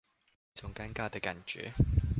[0.55, 1.75] 一種尷尬的感覺